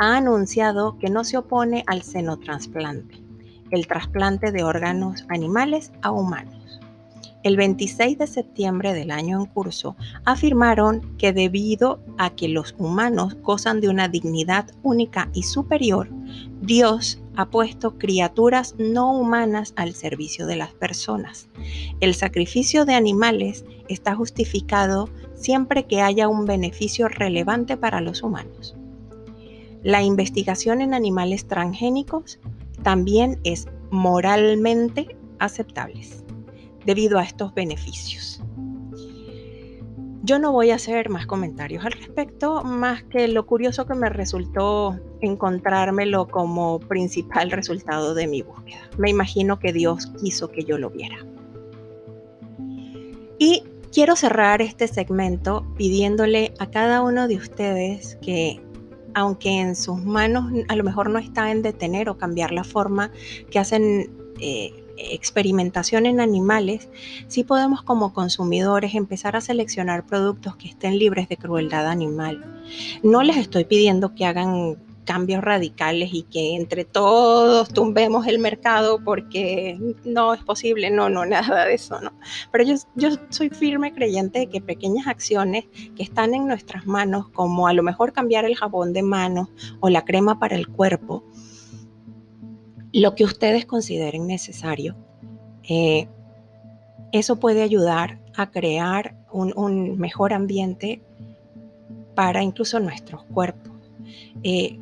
ha 0.00 0.16
anunciado 0.16 0.98
que 0.98 1.10
no 1.10 1.22
se 1.22 1.36
opone 1.36 1.84
al 1.86 2.02
senotrasplante, 2.02 3.22
el 3.70 3.86
trasplante 3.86 4.50
de 4.50 4.64
órganos 4.64 5.24
animales 5.28 5.92
a 6.02 6.10
humanos 6.10 6.80
el 7.42 7.56
26 7.56 8.18
de 8.18 8.26
septiembre 8.26 8.92
del 8.92 9.10
año 9.10 9.40
en 9.40 9.46
curso, 9.46 9.96
afirmaron 10.24 11.16
que 11.16 11.32
debido 11.32 12.00
a 12.18 12.30
que 12.30 12.48
los 12.48 12.74
humanos 12.78 13.36
gozan 13.42 13.80
de 13.80 13.88
una 13.88 14.08
dignidad 14.08 14.70
única 14.82 15.30
y 15.32 15.44
superior, 15.44 16.10
Dios 16.60 17.18
ha 17.36 17.46
puesto 17.46 17.96
criaturas 17.96 18.74
no 18.78 19.12
humanas 19.12 19.72
al 19.76 19.94
servicio 19.94 20.46
de 20.46 20.56
las 20.56 20.72
personas. 20.74 21.48
El 22.00 22.14
sacrificio 22.14 22.84
de 22.84 22.94
animales 22.94 23.64
está 23.88 24.14
justificado 24.14 25.08
siempre 25.34 25.86
que 25.86 26.02
haya 26.02 26.28
un 26.28 26.44
beneficio 26.44 27.08
relevante 27.08 27.78
para 27.78 28.02
los 28.02 28.22
humanos. 28.22 28.76
La 29.82 30.02
investigación 30.02 30.82
en 30.82 30.94
animales 30.94 31.46
transgénicos 31.46 32.38
también 32.82 33.40
es 33.44 33.66
moralmente 33.90 35.16
aceptable 35.38 36.00
debido 36.84 37.18
a 37.18 37.24
estos 37.24 37.54
beneficios. 37.54 38.42
Yo 40.22 40.38
no 40.38 40.52
voy 40.52 40.70
a 40.70 40.74
hacer 40.74 41.08
más 41.08 41.26
comentarios 41.26 41.84
al 41.84 41.92
respecto, 41.92 42.62
más 42.62 43.02
que 43.04 43.26
lo 43.26 43.46
curioso 43.46 43.86
que 43.86 43.94
me 43.94 44.10
resultó 44.10 45.00
encontrármelo 45.20 46.28
como 46.28 46.78
principal 46.78 47.50
resultado 47.50 48.14
de 48.14 48.26
mi 48.26 48.42
búsqueda. 48.42 48.90
Me 48.98 49.10
imagino 49.10 49.58
que 49.58 49.72
Dios 49.72 50.06
quiso 50.20 50.48
que 50.48 50.64
yo 50.64 50.78
lo 50.78 50.90
viera. 50.90 51.16
Y 53.38 53.64
quiero 53.92 54.14
cerrar 54.14 54.60
este 54.60 54.86
segmento 54.86 55.66
pidiéndole 55.76 56.52
a 56.58 56.66
cada 56.70 57.00
uno 57.00 57.26
de 57.26 57.36
ustedes 57.36 58.18
que, 58.20 58.60
aunque 59.14 59.60
en 59.60 59.76
sus 59.76 60.02
manos 60.02 60.52
a 60.68 60.76
lo 60.76 60.84
mejor 60.84 61.10
no 61.10 61.18
está 61.18 61.50
en 61.50 61.62
detener 61.62 62.08
o 62.08 62.18
cambiar 62.18 62.52
la 62.52 62.64
forma 62.64 63.10
que 63.50 63.58
hacen 63.58 64.10
eh, 64.40 64.72
experimentación 64.96 66.06
en 66.06 66.20
animales, 66.20 66.88
sí 67.28 67.44
podemos 67.44 67.82
como 67.82 68.12
consumidores 68.12 68.94
empezar 68.94 69.36
a 69.36 69.40
seleccionar 69.40 70.06
productos 70.06 70.56
que 70.56 70.68
estén 70.68 70.98
libres 70.98 71.28
de 71.28 71.36
crueldad 71.36 71.86
animal. 71.88 72.44
No 73.02 73.22
les 73.22 73.36
estoy 73.36 73.64
pidiendo 73.64 74.14
que 74.14 74.26
hagan 74.26 74.76
cambios 75.04 75.42
radicales 75.42 76.10
y 76.12 76.22
que 76.22 76.54
entre 76.54 76.84
todos 76.84 77.68
tumbemos 77.68 78.26
el 78.26 78.38
mercado 78.38 79.02
porque 79.02 79.78
no 80.04 80.34
es 80.34 80.42
posible, 80.42 80.90
no, 80.90 81.08
no, 81.08 81.24
nada 81.26 81.64
de 81.64 81.74
eso, 81.74 82.00
¿no? 82.00 82.12
Pero 82.52 82.64
yo, 82.64 82.74
yo 82.94 83.10
soy 83.30 83.50
firme 83.50 83.92
creyente 83.92 84.40
de 84.40 84.46
que 84.48 84.60
pequeñas 84.60 85.06
acciones 85.06 85.64
que 85.96 86.02
están 86.02 86.34
en 86.34 86.46
nuestras 86.46 86.86
manos, 86.86 87.28
como 87.30 87.66
a 87.66 87.72
lo 87.72 87.82
mejor 87.82 88.12
cambiar 88.12 88.44
el 88.44 88.56
jabón 88.56 88.92
de 88.92 89.02
manos 89.02 89.48
o 89.80 89.88
la 89.88 90.04
crema 90.04 90.38
para 90.38 90.56
el 90.56 90.68
cuerpo, 90.68 91.24
lo 92.92 93.14
que 93.14 93.24
ustedes 93.24 93.66
consideren 93.66 94.26
necesario. 94.26 94.96
Eh, 95.64 96.08
eso 97.12 97.36
puede 97.36 97.62
ayudar 97.62 98.20
a 98.36 98.50
crear 98.50 99.16
un, 99.32 99.98
mejor 99.98 100.32
ambiente 100.32 101.02
para 102.14 102.42
incluso 102.42 102.80
nuestros 102.80 103.24
cuerpos. 103.24 103.72
Eh, 104.42 104.78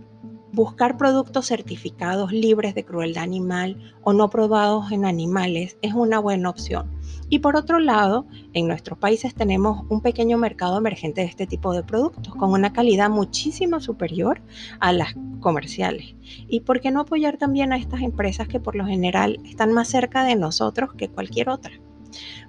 buscar 0.52 0.96
productos 0.96 1.46
certificados 1.46 2.32
libres 2.32 2.74
de 2.74 2.84
crueldad 2.84 3.24
animal 3.24 3.94
o 4.02 4.12
no 4.12 4.30
probados 4.30 4.90
en 4.92 5.04
animales 5.04 5.78
es 5.82 5.94
una 5.94 6.18
buena 6.18 6.50
opción. 6.50 6.90
Y 7.28 7.40
por 7.40 7.56
otro 7.56 7.78
lado, 7.78 8.26
en 8.54 8.66
nuestros 8.66 8.98
países 8.98 9.34
tenemos 9.34 9.84
un 9.90 10.00
pequeño 10.00 10.38
mercado 10.38 10.78
emergente 10.78 11.20
de 11.20 11.26
este 11.26 11.46
tipo 11.46 11.74
de 11.74 11.82
productos 11.82 12.34
con 12.34 12.52
una 12.52 12.72
calidad 12.72 13.10
muchísimo 13.10 13.80
superior 13.80 14.40
a 14.80 14.92
las 14.92 15.14
comerciales. 15.40 16.14
¿Y 16.48 16.60
por 16.60 16.80
qué 16.80 16.90
no 16.90 17.00
apoyar 17.00 17.36
también 17.36 17.72
a 17.72 17.76
estas 17.76 18.00
empresas 18.00 18.48
que 18.48 18.60
por 18.60 18.76
lo 18.76 18.86
general 18.86 19.38
están 19.44 19.72
más 19.72 19.88
cerca 19.88 20.24
de 20.24 20.36
nosotros 20.36 20.94
que 20.94 21.08
cualquier 21.08 21.50
otra? 21.50 21.72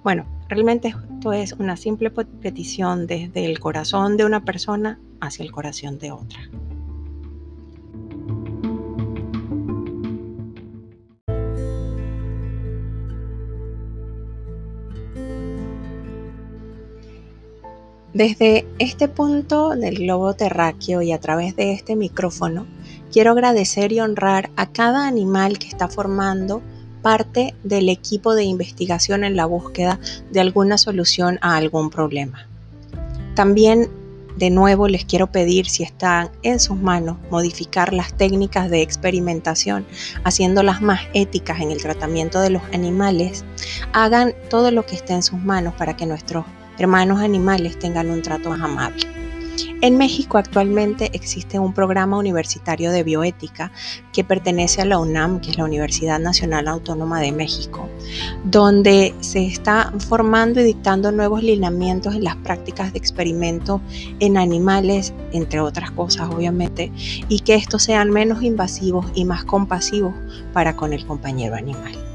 Bueno, 0.02 0.24
realmente 0.48 0.88
esto 0.88 1.32
es 1.32 1.52
una 1.52 1.76
simple 1.76 2.10
petición 2.10 3.06
desde 3.06 3.44
el 3.44 3.60
corazón 3.60 4.16
de 4.16 4.24
una 4.24 4.44
persona 4.44 4.98
hacia 5.20 5.44
el 5.44 5.52
corazón 5.52 5.98
de 5.98 6.12
otra. 6.12 6.40
Desde 18.12 18.66
este 18.80 19.06
punto 19.06 19.70
del 19.70 19.98
globo 19.98 20.34
terráqueo 20.34 21.00
y 21.00 21.12
a 21.12 21.20
través 21.20 21.54
de 21.54 21.72
este 21.72 21.94
micrófono, 21.94 22.66
quiero 23.12 23.30
agradecer 23.30 23.92
y 23.92 24.00
honrar 24.00 24.50
a 24.56 24.66
cada 24.66 25.06
animal 25.06 25.60
que 25.60 25.68
está 25.68 25.86
formando 25.86 26.60
parte 27.02 27.54
del 27.62 27.88
equipo 27.88 28.34
de 28.34 28.42
investigación 28.42 29.22
en 29.22 29.36
la 29.36 29.46
búsqueda 29.46 30.00
de 30.32 30.40
alguna 30.40 30.76
solución 30.76 31.38
a 31.40 31.56
algún 31.56 31.88
problema. 31.88 32.48
También 33.36 33.88
de 34.36 34.50
nuevo 34.50 34.88
les 34.88 35.04
quiero 35.04 35.30
pedir 35.30 35.68
si 35.68 35.84
están 35.84 36.30
en 36.42 36.58
sus 36.58 36.76
manos 36.76 37.16
modificar 37.30 37.92
las 37.92 38.12
técnicas 38.16 38.70
de 38.70 38.82
experimentación, 38.82 39.86
haciéndolas 40.24 40.82
más 40.82 41.00
éticas 41.14 41.60
en 41.60 41.70
el 41.70 41.80
tratamiento 41.80 42.40
de 42.40 42.50
los 42.50 42.62
animales, 42.72 43.44
hagan 43.92 44.34
todo 44.48 44.72
lo 44.72 44.84
que 44.84 44.96
esté 44.96 45.12
en 45.12 45.22
sus 45.22 45.38
manos 45.38 45.74
para 45.74 45.96
que 45.96 46.06
nuestros 46.06 46.44
hermanos 46.80 47.20
animales 47.20 47.78
tengan 47.78 48.10
un 48.10 48.22
trato 48.22 48.50
más 48.50 48.62
amable. 48.62 49.06
En 49.82 49.98
México 49.98 50.38
actualmente 50.38 51.10
existe 51.12 51.58
un 51.58 51.74
programa 51.74 52.16
universitario 52.18 52.90
de 52.90 53.02
bioética 53.02 53.70
que 54.12 54.24
pertenece 54.24 54.80
a 54.80 54.86
la 54.86 54.98
UNAM, 54.98 55.40
que 55.40 55.50
es 55.50 55.58
la 55.58 55.64
Universidad 55.64 56.18
Nacional 56.18 56.68
Autónoma 56.68 57.20
de 57.20 57.32
México, 57.32 57.88
donde 58.44 59.14
se 59.20 59.44
está 59.44 59.92
formando 60.08 60.60
y 60.60 60.64
dictando 60.64 61.12
nuevos 61.12 61.42
lineamientos 61.42 62.14
en 62.14 62.24
las 62.24 62.36
prácticas 62.36 62.92
de 62.92 62.98
experimento 62.98 63.82
en 64.18 64.38
animales, 64.38 65.12
entre 65.32 65.60
otras 65.60 65.90
cosas 65.90 66.30
obviamente, 66.30 66.90
y 67.28 67.40
que 67.40 67.54
estos 67.54 67.82
sean 67.82 68.10
menos 68.10 68.42
invasivos 68.42 69.06
y 69.14 69.26
más 69.26 69.44
compasivos 69.44 70.14
para 70.54 70.76
con 70.76 70.92
el 70.94 71.06
compañero 71.06 71.56
animal. 71.56 72.09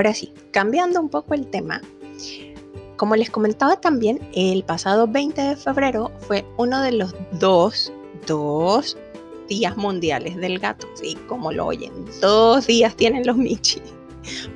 Ahora 0.00 0.14
sí, 0.14 0.32
cambiando 0.50 0.98
un 0.98 1.10
poco 1.10 1.34
el 1.34 1.46
tema, 1.46 1.82
como 2.96 3.16
les 3.16 3.28
comentaba 3.28 3.78
también, 3.78 4.18
el 4.34 4.64
pasado 4.64 5.06
20 5.06 5.42
de 5.42 5.56
febrero 5.56 6.10
fue 6.20 6.46
uno 6.56 6.80
de 6.80 6.92
los 6.92 7.14
dos, 7.32 7.92
dos 8.26 8.96
días 9.46 9.76
mundiales 9.76 10.36
del 10.36 10.58
gato, 10.58 10.88
sí, 10.94 11.18
como 11.28 11.52
lo 11.52 11.66
oyen, 11.66 11.92
dos 12.22 12.66
días 12.66 12.96
tienen 12.96 13.26
los 13.26 13.36
Michi, 13.36 13.82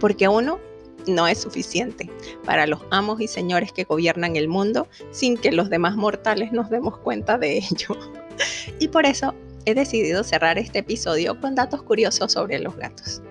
porque 0.01 0.29
uno 0.29 0.59
no 1.07 1.29
es 1.29 1.43
suficiente 1.43 2.09
para 2.47 2.67
los 2.67 2.81
amos 2.91 3.21
y 3.21 3.29
señores 3.29 3.71
que 3.71 3.85
gobiernan 3.85 4.37
el 4.37 4.49
mundo 4.49 4.89
sin 5.11 5.37
que 5.37 5.53
los 5.53 5.69
demás 5.69 5.95
mortales 5.95 6.53
nos 6.53 6.71
demos 6.71 6.97
cuenta 6.99 7.37
de 7.37 7.59
ello. 7.59 7.99
Y 8.81 8.89
por 8.89 9.07
eso 9.07 9.33
he 9.65 9.75
decidido 9.75 10.25
cerrar 10.25 10.59
este 10.59 10.81
episodio 10.81 11.39
con 11.41 11.55
datos 11.55 11.83
curiosos 11.83 12.33
sobre 12.33 12.59
los 12.59 12.75
gatos. 12.77 13.23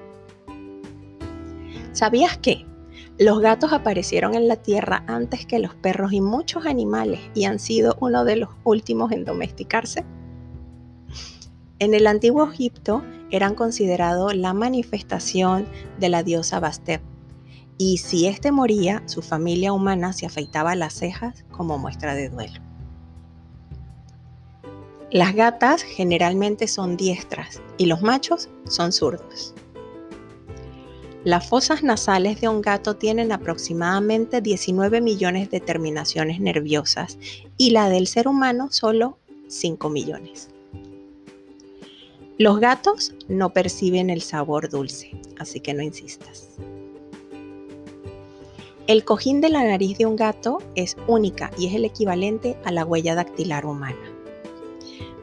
¿Sabías 1.93 2.37
que 2.39 2.65
los 3.19 3.39
gatos 3.39 3.71
aparecieron 3.71 4.33
en 4.33 4.47
la 4.47 4.55
Tierra 4.55 5.03
antes 5.07 5.45
que 5.45 5.59
los 5.59 5.75
perros 5.75 6.11
y 6.11 6.21
muchos 6.21 6.65
animales 6.65 7.19
y 7.35 7.45
han 7.45 7.59
sido 7.59 7.95
uno 8.01 8.25
de 8.25 8.37
los 8.37 8.49
últimos 8.63 9.11
en 9.11 9.25
domesticarse? 9.25 10.03
En 11.77 11.93
el 11.93 12.07
antiguo 12.07 12.49
Egipto 12.51 13.03
eran 13.29 13.53
considerados 13.53 14.35
la 14.35 14.53
manifestación 14.53 15.67
de 15.99 16.09
la 16.09 16.23
diosa 16.23 16.59
Bastet, 16.59 17.01
y 17.77 17.97
si 17.97 18.27
éste 18.27 18.51
moría, 18.51 19.03
su 19.05 19.21
familia 19.21 19.71
humana 19.71 20.13
se 20.13 20.25
afeitaba 20.25 20.75
las 20.75 20.93
cejas 20.93 21.45
como 21.51 21.77
muestra 21.77 22.15
de 22.15 22.29
duelo. 22.29 22.59
Las 25.11 25.35
gatas 25.35 25.83
generalmente 25.83 26.67
son 26.67 26.97
diestras 26.97 27.61
y 27.77 27.85
los 27.85 28.01
machos 28.01 28.49
son 28.67 28.91
zurdos. 28.91 29.53
Las 31.23 31.47
fosas 31.47 31.83
nasales 31.83 32.41
de 32.41 32.49
un 32.49 32.61
gato 32.61 32.97
tienen 32.97 33.31
aproximadamente 33.31 34.41
19 34.41 34.99
millones 34.99 35.49
de 35.49 35.61
terminaciones 35.61 36.41
nerviosas 36.41 37.17
y 37.57 37.69
la 37.69 37.87
del 37.87 38.07
ser 38.07 38.27
humano 38.27 38.67
solo 38.71 39.17
5 39.47 39.89
millones. 39.89 40.49
Los 42.37 42.59
gatos 42.59 43.13
no 43.29 43.53
perciben 43.53 44.09
el 44.09 44.21
sabor 44.21 44.69
dulce, 44.69 45.11
así 45.39 45.61
que 45.61 45.73
no 45.73 45.81
insistas. 45.81 46.49
El 48.87 49.05
cojín 49.05 49.39
de 49.39 49.49
la 49.49 49.63
nariz 49.63 49.97
de 49.97 50.05
un 50.05 50.17
gato 50.17 50.57
es 50.75 50.97
única 51.07 51.51
y 51.57 51.67
es 51.67 51.75
el 51.75 51.85
equivalente 51.85 52.57
a 52.65 52.71
la 52.73 52.83
huella 52.83 53.15
dactilar 53.15 53.65
humana. 53.65 54.11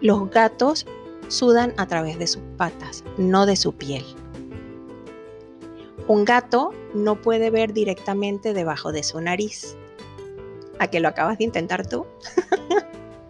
Los 0.00 0.30
gatos 0.30 0.86
sudan 1.28 1.74
a 1.76 1.86
través 1.86 2.18
de 2.18 2.26
sus 2.26 2.42
patas, 2.56 3.04
no 3.18 3.44
de 3.44 3.56
su 3.56 3.74
piel. 3.74 4.02
Un 6.10 6.24
gato 6.24 6.74
no 6.92 7.22
puede 7.22 7.50
ver 7.50 7.72
directamente 7.72 8.52
debajo 8.52 8.90
de 8.90 9.04
su 9.04 9.20
nariz. 9.20 9.76
¿A 10.80 10.88
que 10.88 10.98
lo 10.98 11.06
acabas 11.06 11.38
de 11.38 11.44
intentar 11.44 11.86
tú? 11.86 12.04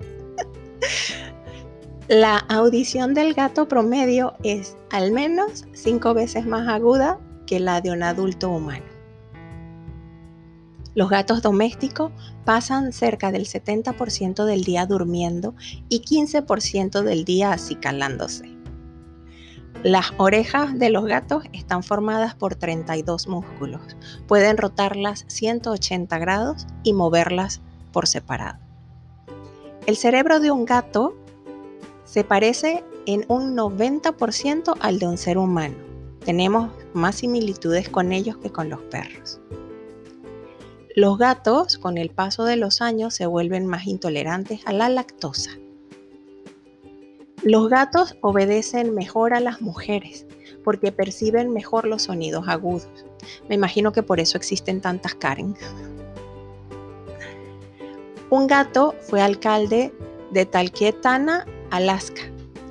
La 2.08 2.38
audición 2.38 3.12
del 3.12 3.34
gato 3.34 3.68
promedio 3.68 4.32
es 4.44 4.78
al 4.88 5.12
menos 5.12 5.66
cinco 5.74 6.14
veces 6.14 6.46
más 6.46 6.68
aguda 6.68 7.20
que 7.46 7.60
la 7.60 7.82
de 7.82 7.90
un 7.90 8.02
adulto 8.02 8.48
humano. 8.48 8.86
Los 10.94 11.10
gatos 11.10 11.42
domésticos 11.42 12.12
pasan 12.46 12.94
cerca 12.94 13.30
del 13.30 13.44
70% 13.44 14.46
del 14.46 14.64
día 14.64 14.86
durmiendo 14.86 15.54
y 15.90 16.00
15% 16.00 17.02
del 17.02 17.26
día 17.26 17.52
acicalándose. 17.52 18.60
Las 19.82 20.12
orejas 20.18 20.78
de 20.78 20.90
los 20.90 21.06
gatos 21.06 21.44
están 21.54 21.82
formadas 21.82 22.34
por 22.34 22.54
32 22.54 23.28
músculos. 23.28 23.80
Pueden 24.26 24.58
rotarlas 24.58 25.24
180 25.28 26.18
grados 26.18 26.66
y 26.82 26.92
moverlas 26.92 27.62
por 27.90 28.06
separado. 28.06 28.58
El 29.86 29.96
cerebro 29.96 30.38
de 30.38 30.50
un 30.50 30.66
gato 30.66 31.16
se 32.04 32.24
parece 32.24 32.84
en 33.06 33.24
un 33.28 33.56
90% 33.56 34.76
al 34.80 34.98
de 34.98 35.06
un 35.06 35.16
ser 35.16 35.38
humano. 35.38 35.76
Tenemos 36.26 36.70
más 36.92 37.14
similitudes 37.14 37.88
con 37.88 38.12
ellos 38.12 38.36
que 38.36 38.50
con 38.50 38.68
los 38.68 38.82
perros. 38.82 39.40
Los 40.94 41.16
gatos, 41.16 41.78
con 41.78 41.96
el 41.96 42.10
paso 42.10 42.44
de 42.44 42.56
los 42.56 42.82
años, 42.82 43.14
se 43.14 43.24
vuelven 43.24 43.66
más 43.66 43.86
intolerantes 43.86 44.60
a 44.66 44.74
la 44.74 44.90
lactosa. 44.90 45.52
Los 47.42 47.70
gatos 47.70 48.16
obedecen 48.20 48.94
mejor 48.94 49.33
a 49.33 49.40
las 49.40 49.62
mujeres 49.62 50.26
porque 50.62 50.92
perciben 50.92 51.53
mejor 51.53 51.87
los 51.87 52.03
sonidos 52.03 52.46
agudos. 52.48 53.07
Me 53.48 53.55
imagino 53.55 53.92
que 53.92 54.03
por 54.03 54.20
eso 54.20 54.37
existen 54.37 54.83
tantas 54.83 55.14
Karen. 55.14 55.55
Un 58.29 58.46
gato 58.46 58.94
fue 59.00 59.22
alcalde 59.22 59.92
de 60.31 60.44
Talkeetna, 60.44 61.46
Alaska, 61.70 62.22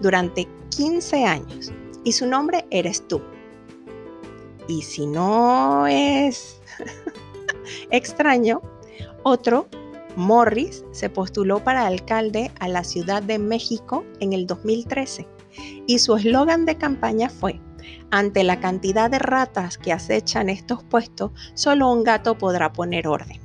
durante 0.02 0.48
15 0.70 1.26
años 1.26 1.72
y 2.04 2.12
su 2.12 2.28
nombre 2.28 2.66
eres 2.70 3.08
tú. 3.08 3.22
Y 4.68 4.84
si 4.84 5.08
no 5.08 5.88
es 5.88 6.62
extraño, 7.90 8.62
otro 9.24 9.68
Morris 10.20 10.84
se 10.92 11.10
postuló 11.10 11.64
para 11.64 11.88
alcalde 11.88 12.52
a 12.60 12.68
la 12.68 12.84
Ciudad 12.84 13.24
de 13.24 13.40
México 13.40 14.04
en 14.20 14.34
el 14.34 14.48
2013 14.48 15.26
y 15.88 16.00
su 16.00 16.18
eslogan 16.18 16.66
de 16.66 16.76
campaña 16.76 17.30
fue, 17.30 17.62
ante 18.12 18.44
la 18.44 18.60
cantidad 18.60 19.10
de 19.10 19.18
ratas 19.18 19.78
que 19.78 19.94
acechan 19.94 20.50
estos 20.50 20.84
puestos, 20.84 21.32
solo 21.54 21.90
un 21.90 22.04
gato 22.04 22.38
podrá 22.38 22.74
poner 22.74 23.08
orden. 23.08 23.40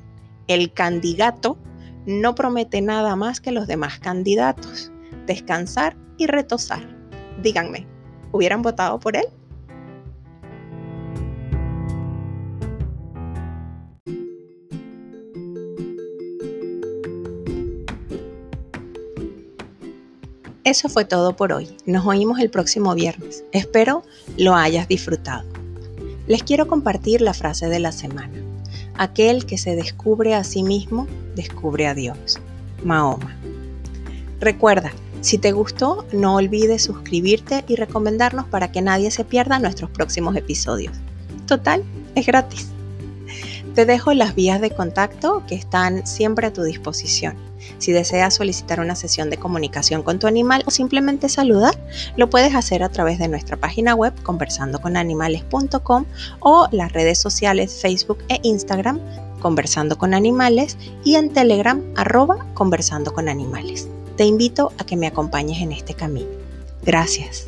El 0.48 0.72
candidato 0.72 1.56
no 2.06 2.34
promete 2.34 2.82
nada 2.82 3.14
más 3.14 3.40
que 3.40 3.52
los 3.52 3.68
demás 3.68 4.00
candidatos, 4.00 4.90
descansar 5.26 5.96
y 6.18 6.26
retosar. 6.26 6.82
Díganme, 7.40 7.86
¿hubieran 8.32 8.62
votado 8.62 8.98
por 8.98 9.16
él? 9.16 9.26
Eso 20.64 20.88
fue 20.88 21.04
todo 21.04 21.36
por 21.36 21.52
hoy. 21.52 21.76
Nos 21.84 22.06
oímos 22.06 22.40
el 22.40 22.48
próximo 22.48 22.94
viernes. 22.94 23.44
Espero 23.52 24.02
lo 24.38 24.54
hayas 24.54 24.88
disfrutado. 24.88 25.44
Les 26.26 26.42
quiero 26.42 26.66
compartir 26.66 27.20
la 27.20 27.34
frase 27.34 27.68
de 27.68 27.80
la 27.80 27.92
semana. 27.92 28.32
Aquel 28.96 29.44
que 29.44 29.58
se 29.58 29.76
descubre 29.76 30.34
a 30.34 30.42
sí 30.42 30.62
mismo, 30.62 31.06
descubre 31.34 31.86
a 31.86 31.92
Dios. 31.92 32.40
Mahoma. 32.82 33.36
Recuerda, 34.40 34.92
si 35.20 35.36
te 35.36 35.52
gustó, 35.52 36.06
no 36.12 36.36
olvides 36.36 36.82
suscribirte 36.82 37.64
y 37.68 37.76
recomendarnos 37.76 38.46
para 38.46 38.72
que 38.72 38.80
nadie 38.80 39.10
se 39.10 39.24
pierda 39.24 39.58
nuestros 39.58 39.90
próximos 39.90 40.34
episodios. 40.34 40.96
Total, 41.46 41.84
es 42.14 42.24
gratis. 42.24 42.68
Te 43.74 43.84
dejo 43.84 44.14
las 44.14 44.34
vías 44.34 44.62
de 44.62 44.70
contacto 44.70 45.42
que 45.46 45.56
están 45.56 46.06
siempre 46.06 46.46
a 46.46 46.52
tu 46.54 46.62
disposición. 46.62 47.36
Si 47.78 47.92
deseas 47.92 48.34
solicitar 48.34 48.80
una 48.80 48.96
sesión 48.96 49.30
de 49.30 49.36
comunicación 49.36 50.02
con 50.02 50.18
tu 50.18 50.26
animal 50.26 50.62
o 50.66 50.70
simplemente 50.70 51.28
saludar, 51.28 51.74
lo 52.16 52.30
puedes 52.30 52.54
hacer 52.54 52.82
a 52.82 52.88
través 52.88 53.18
de 53.18 53.28
nuestra 53.28 53.56
página 53.56 53.94
web 53.94 54.14
conversandoconanimales.com 54.22 56.04
o 56.40 56.68
las 56.70 56.92
redes 56.92 57.18
sociales 57.18 57.78
Facebook 57.80 58.18
e 58.28 58.40
Instagram 58.42 59.00
Conversando 59.40 59.98
con 59.98 60.14
Animales 60.14 60.78
y 61.04 61.16
en 61.16 61.30
Telegram 61.30 61.82
arroba 61.96 62.46
Conversando 62.54 63.12
con 63.12 63.28
Animales. 63.28 63.88
Te 64.16 64.24
invito 64.24 64.72
a 64.78 64.86
que 64.86 64.96
me 64.96 65.06
acompañes 65.06 65.60
en 65.60 65.72
este 65.72 65.92
camino. 65.92 66.30
Gracias. 66.82 67.46